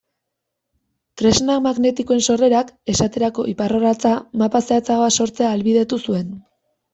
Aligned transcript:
Tresna 1.21 1.57
magnetikoen 1.65 2.23
sorrerak, 2.27 2.71
esaterako 2.93 3.45
iparrorratza, 3.51 4.15
mapa 4.43 4.63
zehatzagoak 4.71 5.15
sortzea 5.21 5.51
ahalbidetu 5.53 6.03
zuen. 6.09 6.35